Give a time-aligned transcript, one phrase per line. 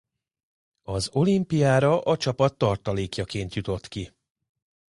[0.83, 4.11] Az olimpiára a csapat tartalékjaként jutott ki.